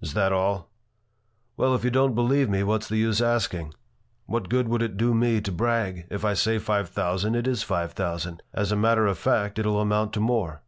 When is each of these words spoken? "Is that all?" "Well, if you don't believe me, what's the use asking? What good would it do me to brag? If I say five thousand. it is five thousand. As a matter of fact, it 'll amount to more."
"Is 0.00 0.12
that 0.14 0.32
all?" 0.32 0.72
"Well, 1.56 1.72
if 1.72 1.84
you 1.84 1.90
don't 1.92 2.16
believe 2.16 2.50
me, 2.50 2.64
what's 2.64 2.88
the 2.88 2.96
use 2.96 3.22
asking? 3.22 3.74
What 4.26 4.48
good 4.48 4.66
would 4.66 4.82
it 4.82 4.96
do 4.96 5.14
me 5.14 5.40
to 5.40 5.52
brag? 5.52 6.08
If 6.10 6.24
I 6.24 6.34
say 6.34 6.58
five 6.58 6.88
thousand. 6.88 7.36
it 7.36 7.46
is 7.46 7.62
five 7.62 7.92
thousand. 7.92 8.42
As 8.52 8.72
a 8.72 8.76
matter 8.76 9.06
of 9.06 9.18
fact, 9.18 9.56
it 9.56 9.66
'll 9.66 9.78
amount 9.80 10.14
to 10.14 10.20
more." 10.20 10.56